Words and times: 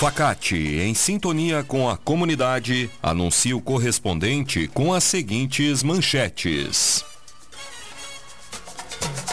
Facate, 0.00 0.56
em 0.56 0.94
sintonia 0.94 1.62
com 1.62 1.86
a 1.86 1.94
comunidade, 1.94 2.88
anuncia 3.02 3.54
o 3.54 3.60
correspondente 3.60 4.66
com 4.68 4.94
as 4.94 5.04
seguintes 5.04 5.82
manchetes. 5.82 7.04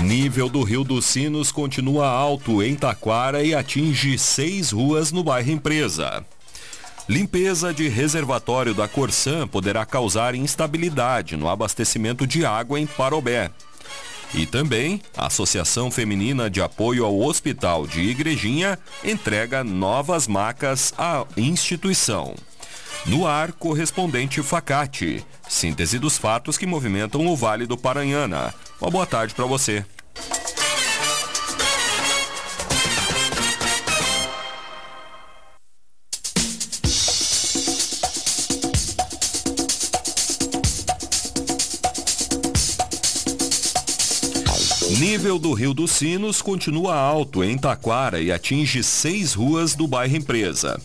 Nível 0.01 0.49
do 0.49 0.63
Rio 0.63 0.83
dos 0.83 1.05
Sinos 1.05 1.53
continua 1.53 2.09
alto 2.09 2.61
em 2.61 2.75
Taquara 2.75 3.41
e 3.41 3.55
atinge 3.55 4.17
seis 4.17 4.71
ruas 4.71 5.09
no 5.09 5.23
bairro 5.23 5.51
Empresa. 5.51 6.25
Limpeza 7.07 7.73
de 7.73 7.87
reservatório 7.87 8.73
da 8.73 8.89
Corsã 8.89 9.47
poderá 9.47 9.85
causar 9.85 10.35
instabilidade 10.35 11.37
no 11.37 11.47
abastecimento 11.47 12.27
de 12.27 12.45
água 12.45 12.77
em 12.77 12.85
Parobé. 12.85 13.51
E 14.33 14.45
também, 14.45 15.01
a 15.15 15.27
Associação 15.27 15.89
Feminina 15.89 16.49
de 16.49 16.61
Apoio 16.61 17.05
ao 17.05 17.19
Hospital 17.19 17.87
de 17.87 18.01
Igrejinha 18.01 18.77
entrega 19.03 19.63
novas 19.63 20.27
macas 20.27 20.93
à 20.97 21.25
instituição. 21.37 22.35
No 23.05 23.25
ar, 23.25 23.53
correspondente 23.53 24.43
Facate. 24.43 25.25
Síntese 25.47 25.97
dos 25.97 26.17
fatos 26.17 26.57
que 26.57 26.65
movimentam 26.65 27.25
o 27.25 27.35
Vale 27.35 27.65
do 27.65 27.77
Paranhana. 27.77 28.53
Uma 28.81 28.91
boa 28.91 29.05
tarde 29.05 29.33
para 29.33 29.45
você. 29.45 29.85
Nível 44.99 45.37
do 45.37 45.53
Rio 45.53 45.75
dos 45.75 45.91
Sinos 45.91 46.41
continua 46.41 46.95
alto 46.95 47.43
em 47.43 47.55
Taquara 47.55 48.19
e 48.19 48.31
atinge 48.31 48.81
seis 48.81 49.35
ruas 49.35 49.75
do 49.75 49.85
bairro 49.85 50.17
Empresa. 50.17 50.81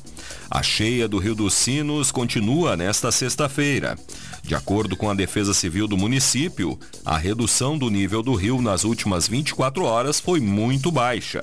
A 0.51 0.63
cheia 0.63 1.09
do 1.09 1.17
Rio 1.17 1.35
dos 1.35 1.55
Sinos 1.55 2.13
continua 2.13 2.77
nesta 2.77 3.11
sexta-feira. 3.11 3.99
De 4.43 4.55
acordo 4.55 4.99
com 4.99 5.09
a 5.09 5.15
Defesa 5.15 5.55
Civil 5.55 5.89
do 5.89 5.97
município, 5.97 6.79
a 7.07 7.17
redução 7.17 7.79
do 7.79 7.89
nível 7.89 8.23
do 8.23 8.35
rio 8.35 8.61
nas 8.61 8.85
últimas 8.85 9.27
24 9.27 9.83
horas 9.83 10.21
foi 10.21 10.41
muito 10.41 10.93
baixa. 10.93 11.41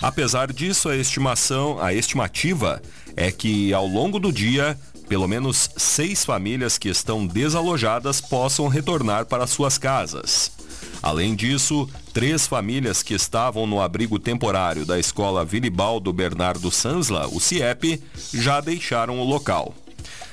Apesar 0.00 0.50
disso, 0.50 0.88
a 0.88 0.96
estimação, 0.96 1.78
a 1.82 1.92
estimativa 1.92 2.80
é 3.14 3.30
que 3.30 3.74
ao 3.74 3.86
longo 3.86 4.18
do 4.18 4.32
dia, 4.32 4.74
pelo 5.06 5.28
menos 5.28 5.68
seis 5.76 6.24
famílias 6.24 6.78
que 6.78 6.88
estão 6.88 7.26
desalojadas 7.26 8.22
possam 8.22 8.68
retornar 8.68 9.26
para 9.26 9.46
suas 9.46 9.76
casas. 9.76 10.59
Além 11.02 11.34
disso, 11.34 11.88
três 12.12 12.46
famílias 12.46 13.02
que 13.02 13.14
estavam 13.14 13.66
no 13.66 13.80
abrigo 13.80 14.18
temporário 14.18 14.84
da 14.84 14.98
escola 14.98 15.44
Vilibaldo 15.44 16.12
Bernardo 16.12 16.70
Sansla, 16.70 17.26
o 17.28 17.40
CIEP, 17.40 18.02
já 18.34 18.60
deixaram 18.60 19.18
o 19.18 19.24
local. 19.24 19.74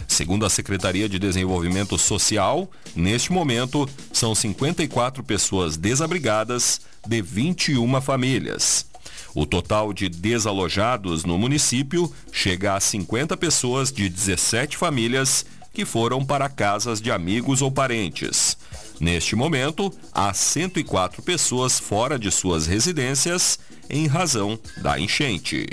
Segundo 0.08 0.46
a 0.46 0.50
Secretaria 0.50 1.08
de 1.08 1.20
Desenvolvimento 1.20 1.98
Social, 1.98 2.70
neste 2.96 3.32
momento 3.32 3.88
são 4.12 4.34
54 4.34 5.24
pessoas 5.24 5.78
desabrigadas 5.78 6.82
de 7.06 7.22
21 7.22 8.02
famílias. 8.02 8.86
O 9.34 9.46
total 9.46 9.94
de 9.94 10.10
desalojados 10.10 11.24
no 11.24 11.38
município 11.38 12.12
chega 12.32 12.76
a 12.76 12.80
50 12.80 13.38
pessoas 13.38 13.92
de 13.92 14.10
17 14.10 14.76
famílias 14.76 15.46
que 15.74 15.86
foram 15.86 16.26
para 16.26 16.50
casas 16.50 17.00
de 17.00 17.12
amigos 17.12 17.62
ou 17.62 17.72
parentes. 17.72 18.58
Neste 19.00 19.36
momento, 19.36 19.94
há 20.12 20.34
104 20.34 21.22
pessoas 21.22 21.80
fora 21.80 22.18
de 22.18 22.32
suas 22.32 22.66
residências 22.66 23.60
em 23.90 24.08
razão 24.08 24.60
da 24.82 25.00
enchente. 25.00 25.68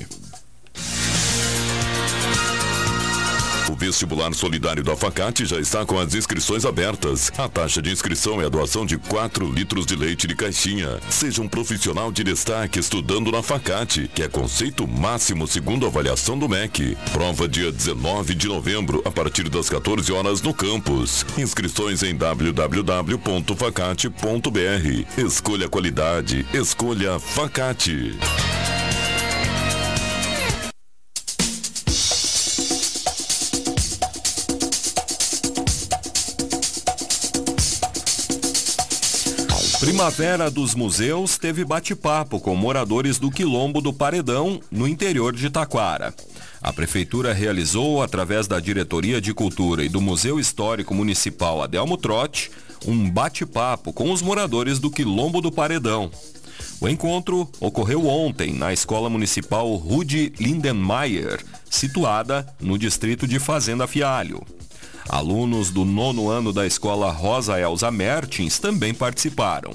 O 3.70 3.74
vestibular 3.74 4.34
solidário 4.34 4.84
da 4.84 4.94
Facate 4.94 5.46
já 5.46 5.58
está 5.58 5.86
com 5.86 5.98
as 5.98 6.14
inscrições 6.14 6.66
abertas. 6.66 7.32
A 7.38 7.48
taxa 7.48 7.80
de 7.80 7.90
inscrição 7.90 8.40
é 8.40 8.46
a 8.46 8.48
doação 8.48 8.84
de 8.84 8.98
4 8.98 9.50
litros 9.50 9.86
de 9.86 9.96
leite 9.96 10.26
de 10.26 10.36
caixinha. 10.36 10.98
Seja 11.08 11.40
um 11.40 11.48
profissional 11.48 12.12
de 12.12 12.22
destaque 12.22 12.78
estudando 12.78 13.32
na 13.32 13.42
Facate, 13.42 14.10
que 14.14 14.22
é 14.22 14.28
conceito 14.28 14.86
máximo 14.86 15.46
segundo 15.46 15.86
a 15.86 15.88
avaliação 15.88 16.38
do 16.38 16.46
MEC. 16.48 16.96
Prova 17.12 17.48
dia 17.48 17.72
19 17.72 18.34
de 18.34 18.48
novembro, 18.48 19.00
a 19.04 19.10
partir 19.10 19.48
das 19.48 19.70
14 19.70 20.12
horas 20.12 20.42
no 20.42 20.52
campus. 20.52 21.24
Inscrições 21.38 22.02
em 22.02 22.14
www.facate.br. 22.14 25.06
Escolha 25.16 25.68
qualidade, 25.70 26.46
escolha 26.52 27.18
Facate. 27.18 28.18
Primavera 39.84 40.50
dos 40.50 40.74
Museus 40.74 41.36
teve 41.36 41.62
bate-papo 41.62 42.40
com 42.40 42.56
moradores 42.56 43.18
do 43.18 43.30
Quilombo 43.30 43.82
do 43.82 43.92
Paredão, 43.92 44.58
no 44.70 44.88
interior 44.88 45.36
de 45.36 45.50
Taquara. 45.50 46.14
A 46.62 46.72
Prefeitura 46.72 47.34
realizou, 47.34 48.02
através 48.02 48.48
da 48.48 48.58
Diretoria 48.58 49.20
de 49.20 49.34
Cultura 49.34 49.84
e 49.84 49.90
do 49.90 50.00
Museu 50.00 50.40
Histórico 50.40 50.94
Municipal 50.94 51.62
Adelmo 51.62 51.98
Trotti, 51.98 52.50
um 52.86 53.10
bate-papo 53.10 53.92
com 53.92 54.10
os 54.10 54.22
moradores 54.22 54.78
do 54.78 54.90
Quilombo 54.90 55.42
do 55.42 55.52
Paredão. 55.52 56.10
O 56.80 56.88
encontro 56.88 57.46
ocorreu 57.60 58.06
ontem 58.06 58.54
na 58.54 58.72
Escola 58.72 59.10
Municipal 59.10 59.70
Rude 59.74 60.32
Lindenmayer, 60.40 61.44
situada 61.68 62.46
no 62.58 62.78
distrito 62.78 63.26
de 63.28 63.38
Fazenda 63.38 63.86
Fialho. 63.86 64.42
Alunos 65.08 65.70
do 65.70 65.84
nono 65.84 66.30
ano 66.30 66.52
da 66.52 66.66
escola 66.66 67.10
Rosa 67.10 67.58
Elza 67.58 67.90
Mertins 67.90 68.58
também 68.58 68.94
participaram. 68.94 69.74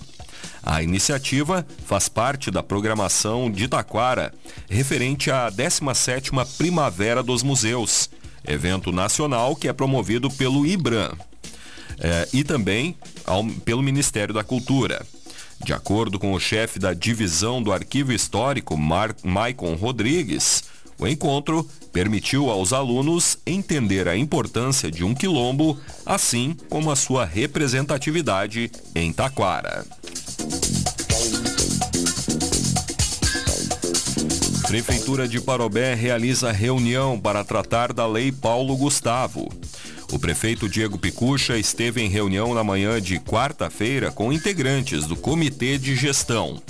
A 0.62 0.84
iniciativa 0.84 1.66
faz 1.85 2.09
parte 2.09 2.51
da 2.51 2.62
programação 2.62 3.50
de 3.50 3.67
Taquara, 3.67 4.34
referente 4.69 5.31
à 5.31 5.50
17ª 5.50 6.45
Primavera 6.57 7.23
dos 7.23 7.44
Museus, 7.44 8.09
evento 8.45 8.91
nacional 8.91 9.56
que 9.56 9.67
é 9.67 9.73
promovido 9.73 10.29
pelo 10.29 10.66
IBRAM 10.66 11.12
é, 12.00 12.28
e 12.34 12.44
também 12.44 12.96
ao, 13.25 13.46
pelo 13.46 13.81
Ministério 13.81 14.34
da 14.34 14.44
Cultura. 14.44 15.06
De 15.63 15.73
acordo 15.73 16.17
com 16.17 16.34
o 16.34 16.40
chefe 16.40 16.79
da 16.79 16.94
divisão 16.94 17.61
do 17.61 17.73
Arquivo 17.73 18.13
Histórico, 18.13 18.78
Mar 18.78 19.13
Maicon 19.23 19.75
Rodrigues, 19.75 20.63
o 20.99 21.07
encontro 21.07 21.65
permitiu 21.93 22.49
aos 22.49 22.73
alunos 22.73 23.37
entender 23.47 24.07
a 24.07 24.17
importância 24.17 24.91
de 24.91 25.03
um 25.03 25.15
quilombo, 25.15 25.79
assim 26.05 26.55
como 26.69 26.91
a 26.91 26.95
sua 26.95 27.25
representatividade 27.25 28.69
em 28.93 29.11
Taquara. 29.13 29.85
Prefeitura 34.67 35.27
de 35.27 35.41
Parobé 35.41 35.95
realiza 35.95 36.51
reunião 36.51 37.19
para 37.19 37.43
tratar 37.43 37.91
da 37.91 38.05
Lei 38.05 38.31
Paulo 38.31 38.77
Gustavo. 38.77 39.49
O 40.11 40.19
prefeito 40.19 40.69
Diego 40.69 40.97
Picucha 40.97 41.57
esteve 41.57 42.01
em 42.01 42.09
reunião 42.09 42.53
na 42.53 42.63
manhã 42.63 43.01
de 43.01 43.19
quarta-feira 43.19 44.11
com 44.11 44.33
integrantes 44.33 45.05
do 45.05 45.16
Comitê 45.16 45.77
de 45.77 45.95
Gestão. 45.95 46.61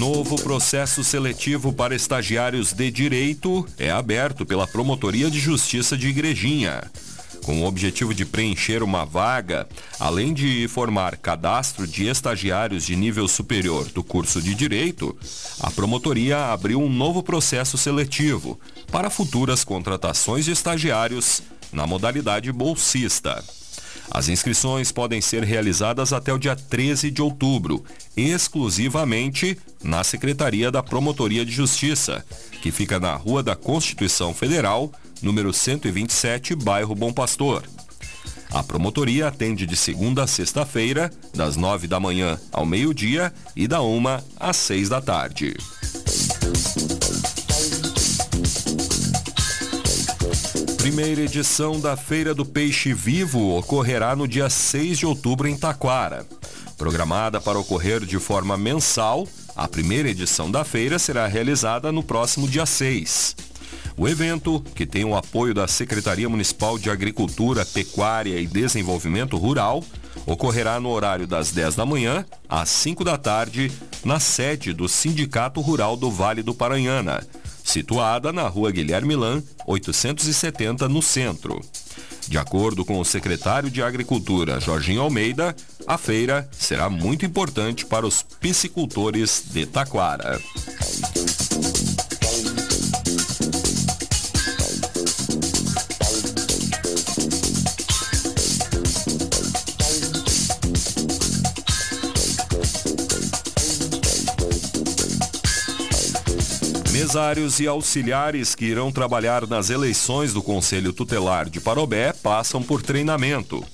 Novo 0.00 0.36
processo 0.36 1.04
seletivo 1.04 1.74
para 1.74 1.94
estagiários 1.94 2.72
de 2.72 2.90
direito 2.90 3.66
é 3.76 3.90
aberto 3.90 4.46
pela 4.46 4.66
Promotoria 4.66 5.30
de 5.30 5.38
Justiça 5.38 5.94
de 5.94 6.08
Igrejinha. 6.08 6.90
Com 7.44 7.60
o 7.60 7.66
objetivo 7.66 8.14
de 8.14 8.24
preencher 8.24 8.82
uma 8.82 9.04
vaga, 9.04 9.68
além 9.98 10.32
de 10.32 10.66
formar 10.68 11.18
cadastro 11.18 11.86
de 11.86 12.08
estagiários 12.08 12.86
de 12.86 12.96
nível 12.96 13.28
superior 13.28 13.90
do 13.90 14.02
curso 14.02 14.40
de 14.40 14.54
Direito, 14.54 15.14
a 15.60 15.70
promotoria 15.70 16.46
abriu 16.46 16.80
um 16.80 16.88
novo 16.88 17.22
processo 17.22 17.76
seletivo 17.76 18.58
para 18.90 19.10
futuras 19.10 19.64
contratações 19.64 20.46
de 20.46 20.52
estagiários 20.52 21.42
na 21.70 21.86
modalidade 21.86 22.50
bolsista. 22.50 23.44
As 24.10 24.28
inscrições 24.28 24.90
podem 24.90 25.20
ser 25.20 25.44
realizadas 25.44 26.12
até 26.12 26.32
o 26.32 26.38
dia 26.38 26.56
13 26.56 27.10
de 27.10 27.22
outubro, 27.22 27.84
exclusivamente 28.16 29.56
na 29.82 30.02
Secretaria 30.02 30.70
da 30.70 30.82
Promotoria 30.82 31.44
de 31.44 31.52
Justiça, 31.52 32.24
que 32.60 32.72
fica 32.72 32.98
na 32.98 33.14
Rua 33.14 33.42
da 33.42 33.54
Constituição 33.54 34.34
Federal, 34.34 34.90
número 35.22 35.52
127, 35.52 36.54
bairro 36.56 36.94
Bom 36.94 37.12
Pastor. 37.12 37.62
A 38.50 38.64
promotoria 38.64 39.28
atende 39.28 39.64
de 39.64 39.76
segunda 39.76 40.24
a 40.24 40.26
sexta-feira, 40.26 41.10
das 41.32 41.56
nove 41.56 41.86
da 41.86 42.00
manhã 42.00 42.38
ao 42.50 42.66
meio-dia 42.66 43.32
e 43.54 43.68
da 43.68 43.80
uma 43.80 44.24
às 44.38 44.56
seis 44.56 44.88
da 44.88 45.00
tarde. 45.00 45.56
Primeira 50.80 51.20
edição 51.20 51.78
da 51.78 51.94
Feira 51.94 52.34
do 52.34 52.42
Peixe 52.42 52.94
Vivo 52.94 53.54
ocorrerá 53.54 54.16
no 54.16 54.26
dia 54.26 54.48
6 54.48 55.00
de 55.00 55.04
outubro 55.04 55.46
em 55.46 55.54
Taquara. 55.54 56.26
Programada 56.78 57.38
para 57.38 57.58
ocorrer 57.58 58.00
de 58.00 58.18
forma 58.18 58.56
mensal, 58.56 59.28
a 59.54 59.68
primeira 59.68 60.08
edição 60.08 60.50
da 60.50 60.64
feira 60.64 60.98
será 60.98 61.26
realizada 61.26 61.92
no 61.92 62.02
próximo 62.02 62.48
dia 62.48 62.64
6. 62.64 63.36
O 63.94 64.08
evento, 64.08 64.64
que 64.74 64.86
tem 64.86 65.04
o 65.04 65.14
apoio 65.14 65.52
da 65.52 65.68
Secretaria 65.68 66.30
Municipal 66.30 66.78
de 66.78 66.88
Agricultura, 66.88 67.66
Pecuária 67.66 68.40
e 68.40 68.46
Desenvolvimento 68.46 69.36
Rural, 69.36 69.84
ocorrerá 70.24 70.80
no 70.80 70.88
horário 70.88 71.26
das 71.26 71.52
10 71.52 71.74
da 71.74 71.84
manhã 71.84 72.24
às 72.48 72.70
5 72.70 73.04
da 73.04 73.18
tarde, 73.18 73.70
na 74.02 74.18
sede 74.18 74.72
do 74.72 74.88
Sindicato 74.88 75.60
Rural 75.60 75.94
do 75.94 76.10
Vale 76.10 76.42
do 76.42 76.54
Paranhana, 76.54 77.22
situada 77.70 78.32
na 78.32 78.48
rua 78.48 78.72
Guilherme 78.72 79.14
Lan, 79.14 79.42
870, 79.66 80.88
no 80.88 81.00
centro. 81.00 81.60
De 82.26 82.36
acordo 82.36 82.84
com 82.84 82.98
o 82.98 83.04
secretário 83.04 83.70
de 83.70 83.82
Agricultura, 83.82 84.60
Jorginho 84.60 85.02
Almeida, 85.02 85.54
a 85.86 85.96
feira 85.96 86.48
será 86.52 86.88
muito 86.88 87.24
importante 87.24 87.86
para 87.86 88.06
os 88.06 88.22
piscicultores 88.22 89.44
de 89.52 89.66
Taquara. 89.66 90.40
Mesários 107.00 107.58
e 107.60 107.66
auxiliares 107.66 108.54
que 108.54 108.66
irão 108.66 108.92
trabalhar 108.92 109.46
nas 109.46 109.70
eleições 109.70 110.34
do 110.34 110.42
Conselho 110.42 110.92
Tutelar 110.92 111.48
de 111.48 111.58
Parobé 111.58 112.12
passam 112.12 112.62
por 112.62 112.82
treinamento. 112.82 113.64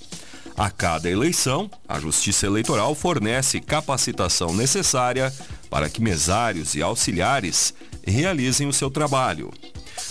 A 0.57 0.71
cada 0.71 1.11
eleição, 1.11 1.69
a 1.89 1.99
Justiça 1.99 2.47
Eleitoral 2.47 2.95
fornece 2.95 3.61
capacitação 3.61 4.55
necessária 4.55 5.35
para 5.69 5.91
que 5.91 6.01
mesários 6.01 6.77
e 6.77 6.83
auxiliares 6.83 7.75
realizem 8.07 8.69
o 8.69 8.73
seu 8.73 8.93
trabalho. 8.93 9.53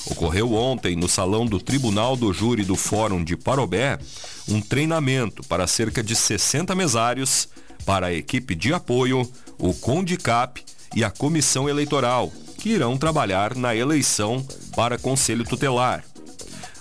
Ocorreu 0.08 0.54
ontem, 0.54 0.98
no 0.98 1.08
salão 1.08 1.46
do 1.46 1.58
Tribunal 1.58 2.18
do 2.18 2.34
Júri 2.34 2.66
do 2.66 2.76
Fórum 2.76 3.24
de 3.24 3.38
Parobé, 3.38 3.98
um 4.46 4.60
treinamento 4.60 5.42
para 5.44 5.68
cerca 5.68 6.04
de 6.04 6.18
60 6.18 6.76
mesários, 6.76 7.48
para 7.86 8.08
a 8.08 8.14
equipe 8.14 8.54
de 8.54 8.74
apoio, 8.74 9.26
o 9.58 9.74
CONDICAP 9.74 10.62
e 10.94 11.02
a 11.02 11.10
Comissão 11.10 11.70
Eleitoral, 11.70 12.30
que 12.66 12.72
irão 12.72 12.98
trabalhar 12.98 13.54
na 13.54 13.76
eleição 13.76 14.44
para 14.76 14.98
Conselho 14.98 15.44
Tutelar. 15.44 16.04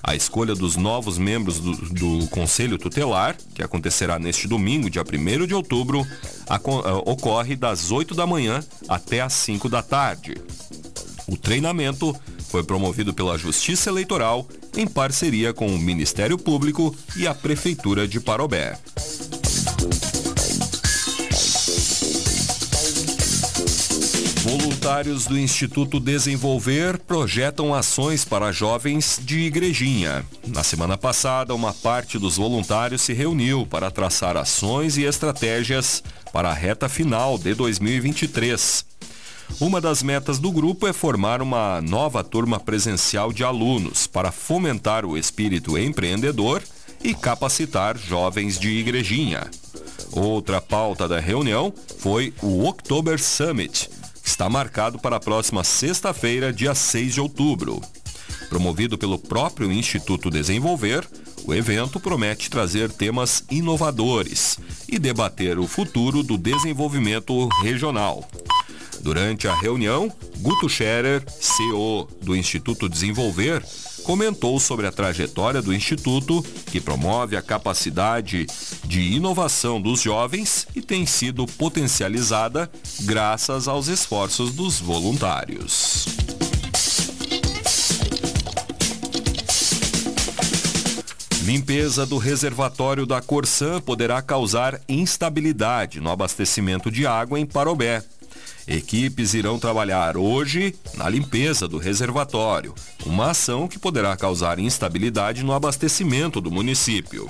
A 0.02 0.16
escolha 0.16 0.54
dos 0.54 0.76
novos 0.76 1.18
membros 1.18 1.60
do, 1.60 1.72
do, 1.72 2.26
Conselho 2.28 2.78
Tutelar, 2.78 3.36
que 3.54 3.62
acontecerá 3.62 4.18
neste 4.18 4.48
domingo, 4.48 4.88
dia 4.88 5.02
1 5.02 5.46
de 5.46 5.54
outubro, 5.54 6.00
a, 6.48 6.54
a, 6.54 6.58
eh, 6.58 7.02
ocorre 7.04 7.54
das 7.54 7.90
8 7.90 8.14
da 8.14 8.26
manhã 8.26 8.64
até 8.88 9.20
às 9.20 9.34
5 9.34 9.68
da 9.68 9.82
tarde. 9.82 10.38
O 11.28 11.36
treinamento 11.36 12.16
foi 12.48 12.64
promovido 12.64 13.12
pela 13.12 13.36
Justiça 13.36 13.90
Eleitoral 13.90 14.48
em 14.74 14.86
parceria 14.86 15.52
com 15.52 15.66
o 15.66 15.78
Ministério 15.78 16.38
Público 16.38 16.96
e 17.14 17.26
a 17.26 17.34
Prefeitura 17.34 18.08
de 18.08 18.20
Parobé. 18.20 18.78
Voluntários 24.44 25.24
do 25.24 25.38
Instituto 25.38 25.98
Desenvolver 25.98 26.98
projetam 26.98 27.72
ações 27.72 28.26
para 28.26 28.52
jovens 28.52 29.18
de 29.24 29.38
Igrejinha. 29.38 30.22
Na 30.46 30.62
semana 30.62 30.98
passada, 30.98 31.54
uma 31.54 31.72
parte 31.72 32.18
dos 32.18 32.36
voluntários 32.36 33.00
se 33.00 33.14
reuniu 33.14 33.64
para 33.64 33.90
traçar 33.90 34.36
ações 34.36 34.98
e 34.98 35.04
estratégias 35.04 36.04
para 36.30 36.50
a 36.50 36.52
reta 36.52 36.90
final 36.90 37.38
de 37.38 37.54
2023. 37.54 38.84
Uma 39.58 39.80
das 39.80 40.02
metas 40.02 40.38
do 40.38 40.52
grupo 40.52 40.86
é 40.86 40.92
formar 40.92 41.40
uma 41.40 41.80
nova 41.80 42.22
turma 42.22 42.60
presencial 42.60 43.32
de 43.32 43.42
alunos 43.42 44.06
para 44.06 44.30
fomentar 44.30 45.06
o 45.06 45.16
espírito 45.16 45.78
empreendedor 45.78 46.62
e 47.02 47.14
capacitar 47.14 47.96
jovens 47.96 48.58
de 48.58 48.68
Igrejinha. 48.68 49.50
Outra 50.12 50.60
pauta 50.60 51.08
da 51.08 51.18
reunião 51.18 51.72
foi 51.98 52.34
o 52.42 52.68
October 52.68 53.18
Summit, 53.18 53.88
está 54.24 54.48
marcado 54.48 54.98
para 54.98 55.16
a 55.16 55.20
próxima 55.20 55.62
sexta-feira, 55.62 56.52
dia 56.52 56.74
6 56.74 57.14
de 57.14 57.20
outubro. 57.20 57.80
Promovido 58.48 58.96
pelo 58.96 59.18
próprio 59.18 59.70
Instituto 59.70 60.30
Desenvolver, 60.30 61.06
o 61.44 61.52
evento 61.52 62.00
promete 62.00 62.48
trazer 62.48 62.90
temas 62.90 63.44
inovadores 63.50 64.58
e 64.88 64.98
debater 64.98 65.58
o 65.58 65.66
futuro 65.66 66.22
do 66.22 66.38
desenvolvimento 66.38 67.48
regional. 67.62 68.26
Durante 69.00 69.46
a 69.46 69.54
reunião, 69.54 70.10
Guto 70.38 70.68
Scherer, 70.68 71.22
CEO 71.28 72.08
do 72.22 72.34
Instituto 72.34 72.88
Desenvolver, 72.88 73.62
comentou 74.04 74.60
sobre 74.60 74.86
a 74.86 74.92
trajetória 74.92 75.60
do 75.60 75.74
Instituto, 75.74 76.44
que 76.70 76.80
promove 76.80 77.36
a 77.36 77.42
capacidade 77.42 78.46
de 78.84 79.00
inovação 79.00 79.80
dos 79.80 80.02
jovens 80.02 80.68
e 80.76 80.82
tem 80.82 81.06
sido 81.06 81.46
potencializada 81.46 82.70
graças 83.00 83.66
aos 83.66 83.88
esforços 83.88 84.52
dos 84.52 84.78
voluntários. 84.78 86.06
Limpeza 91.44 92.06
do 92.06 92.16
reservatório 92.16 93.04
da 93.04 93.20
Corsã 93.20 93.78
poderá 93.78 94.22
causar 94.22 94.80
instabilidade 94.88 96.00
no 96.00 96.10
abastecimento 96.10 96.90
de 96.90 97.06
água 97.06 97.38
em 97.38 97.44
Parobé. 97.44 98.02
Equipes 98.66 99.34
irão 99.34 99.58
trabalhar 99.58 100.16
hoje 100.16 100.74
na 100.94 101.08
limpeza 101.08 101.68
do 101.68 101.78
reservatório, 101.78 102.74
uma 103.04 103.30
ação 103.30 103.68
que 103.68 103.78
poderá 103.78 104.16
causar 104.16 104.58
instabilidade 104.58 105.44
no 105.44 105.52
abastecimento 105.52 106.40
do 106.40 106.50
município. 106.50 107.28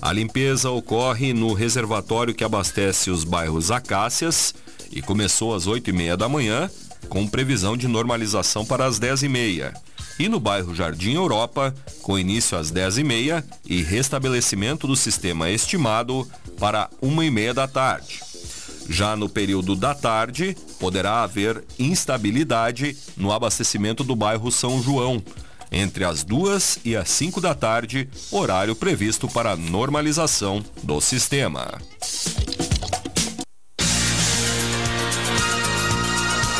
A 0.00 0.12
limpeza 0.12 0.70
ocorre 0.70 1.32
no 1.32 1.52
reservatório 1.52 2.34
que 2.34 2.44
abastece 2.44 3.10
os 3.10 3.24
bairros 3.24 3.70
Acácias 3.70 4.54
e 4.92 5.02
começou 5.02 5.54
às 5.54 5.66
8 5.66 5.90
e 5.90 5.92
meia 5.92 6.16
da 6.16 6.28
manhã, 6.28 6.70
com 7.08 7.26
previsão 7.26 7.76
de 7.76 7.88
normalização 7.88 8.64
para 8.64 8.84
as 8.84 8.98
10 8.98 9.24
e 9.24 9.28
e 10.20 10.28
no 10.28 10.38
bairro 10.38 10.74
Jardim 10.74 11.14
Europa, 11.14 11.74
com 12.02 12.18
início 12.18 12.58
às 12.58 12.70
10h30 12.70 13.42
e 13.64 13.82
restabelecimento 13.82 14.86
do 14.86 14.94
sistema 14.94 15.48
estimado 15.48 16.28
para 16.58 16.90
1h30 17.02 17.54
da 17.54 17.66
tarde. 17.66 18.29
Já 18.90 19.14
no 19.14 19.28
período 19.28 19.76
da 19.76 19.94
tarde, 19.94 20.56
poderá 20.80 21.22
haver 21.22 21.62
instabilidade 21.78 22.96
no 23.16 23.30
abastecimento 23.30 24.02
do 24.02 24.16
bairro 24.16 24.50
São 24.50 24.82
João, 24.82 25.22
entre 25.70 26.02
as 26.04 26.24
duas 26.24 26.80
e 26.84 26.96
as 26.96 27.08
5 27.08 27.40
da 27.40 27.54
tarde, 27.54 28.08
horário 28.32 28.74
previsto 28.74 29.28
para 29.28 29.56
normalização 29.56 30.60
do 30.82 31.00
sistema. 31.00 31.78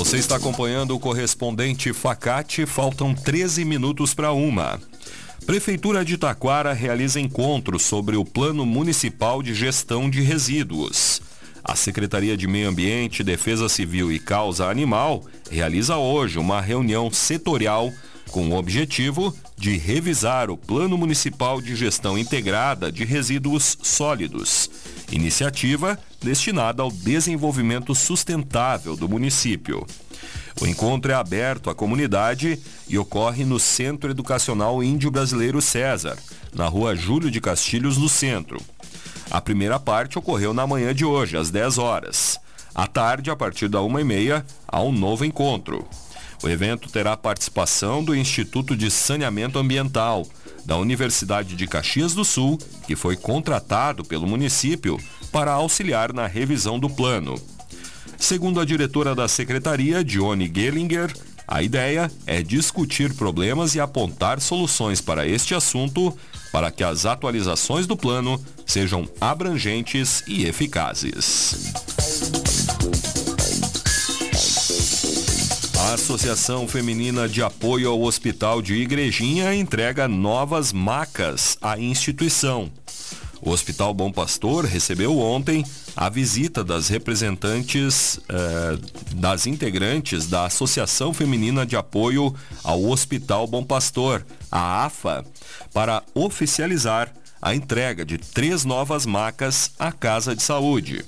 Você 0.00 0.16
está 0.16 0.36
acompanhando 0.36 0.96
o 0.96 0.98
correspondente 0.98 1.92
Facate, 1.92 2.64
faltam 2.64 3.14
13 3.14 3.66
minutos 3.66 4.14
para 4.14 4.32
uma. 4.32 4.80
Prefeitura 5.44 6.02
de 6.02 6.16
Taquara 6.16 6.72
realiza 6.72 7.20
encontro 7.20 7.78
sobre 7.78 8.16
o 8.16 8.24
Plano 8.24 8.64
Municipal 8.64 9.42
de 9.42 9.52
Gestão 9.52 10.08
de 10.08 10.22
Resíduos. 10.22 11.20
A 11.62 11.76
Secretaria 11.76 12.34
de 12.34 12.46
Meio 12.46 12.70
Ambiente, 12.70 13.22
Defesa 13.22 13.68
Civil 13.68 14.10
e 14.10 14.18
Causa 14.18 14.70
Animal 14.70 15.22
realiza 15.50 15.98
hoje 15.98 16.38
uma 16.38 16.62
reunião 16.62 17.10
setorial 17.10 17.92
com 18.30 18.48
o 18.48 18.56
objetivo 18.56 19.36
de 19.54 19.76
revisar 19.76 20.50
o 20.50 20.56
Plano 20.56 20.96
Municipal 20.96 21.60
de 21.60 21.76
Gestão 21.76 22.16
Integrada 22.16 22.90
de 22.90 23.04
Resíduos 23.04 23.76
Sólidos, 23.82 24.70
iniciativa 25.10 25.98
destinada 26.22 26.82
ao 26.82 26.90
desenvolvimento 26.90 27.94
sustentável 27.94 28.96
do 28.96 29.08
município. 29.08 29.86
O 30.60 30.66
encontro 30.66 31.10
é 31.10 31.14
aberto 31.14 31.70
à 31.70 31.74
comunidade 31.74 32.58
e 32.88 32.98
ocorre 32.98 33.44
no 33.44 33.58
Centro 33.58 34.10
Educacional 34.10 34.82
Índio 34.82 35.10
Brasileiro 35.10 35.60
César, 35.60 36.18
na 36.54 36.66
rua 36.66 36.94
Júlio 36.94 37.30
de 37.30 37.40
Castilhos, 37.40 37.96
no 37.96 38.08
centro. 38.08 38.60
A 39.30 39.40
primeira 39.40 39.78
parte 39.78 40.18
ocorreu 40.18 40.52
na 40.52 40.66
manhã 40.66 40.94
de 40.94 41.04
hoje, 41.04 41.36
às 41.36 41.50
10 41.50 41.78
horas. 41.78 42.38
À 42.74 42.86
tarde, 42.86 43.30
a 43.30 43.36
partir 43.36 43.68
da 43.68 43.78
1h30, 43.78 44.44
há 44.66 44.82
um 44.82 44.92
novo 44.92 45.24
encontro. 45.24 45.86
O 46.42 46.48
evento 46.48 46.88
terá 46.88 47.16
participação 47.16 48.02
do 48.02 48.14
Instituto 48.14 48.76
de 48.76 48.90
Saneamento 48.90 49.58
Ambiental, 49.58 50.26
da 50.70 50.76
Universidade 50.76 51.56
de 51.56 51.66
Caxias 51.66 52.14
do 52.14 52.24
Sul, 52.24 52.56
que 52.86 52.94
foi 52.94 53.16
contratado 53.16 54.04
pelo 54.04 54.24
município 54.24 55.00
para 55.32 55.50
auxiliar 55.50 56.12
na 56.12 56.28
revisão 56.28 56.78
do 56.78 56.88
plano. 56.88 57.34
Segundo 58.16 58.60
a 58.60 58.64
diretora 58.64 59.12
da 59.12 59.26
secretaria, 59.26 60.04
Dione 60.04 60.46
Gellinger, 60.46 61.12
a 61.44 61.60
ideia 61.60 62.08
é 62.24 62.40
discutir 62.40 63.12
problemas 63.14 63.74
e 63.74 63.80
apontar 63.80 64.40
soluções 64.40 65.00
para 65.00 65.26
este 65.26 65.56
assunto 65.56 66.16
para 66.52 66.70
que 66.70 66.84
as 66.84 67.04
atualizações 67.04 67.88
do 67.88 67.96
plano 67.96 68.40
sejam 68.64 69.08
abrangentes 69.20 70.22
e 70.28 70.44
eficazes. 70.44 71.72
A 75.90 75.94
Associação 75.94 76.68
Feminina 76.68 77.28
de 77.28 77.42
Apoio 77.42 77.90
ao 77.90 78.00
Hospital 78.02 78.62
de 78.62 78.74
Igrejinha 78.74 79.52
entrega 79.52 80.06
novas 80.06 80.72
macas 80.72 81.58
à 81.60 81.76
instituição. 81.80 82.70
O 83.42 83.50
Hospital 83.50 83.92
Bom 83.92 84.12
Pastor 84.12 84.64
recebeu 84.64 85.18
ontem 85.18 85.64
a 85.96 86.08
visita 86.08 86.62
das 86.62 86.86
representantes 86.86 88.20
eh, 88.28 88.78
das 89.16 89.48
integrantes 89.48 90.28
da 90.28 90.46
Associação 90.46 91.12
Feminina 91.12 91.66
de 91.66 91.74
Apoio 91.74 92.32
ao 92.62 92.84
Hospital 92.84 93.48
Bom 93.48 93.64
Pastor, 93.64 94.24
a 94.48 94.84
AFA, 94.84 95.26
para 95.74 96.04
oficializar 96.14 97.12
a 97.42 97.52
entrega 97.52 98.04
de 98.04 98.16
três 98.16 98.64
novas 98.64 99.04
macas 99.04 99.72
à 99.76 99.90
Casa 99.90 100.36
de 100.36 100.42
Saúde. 100.44 101.04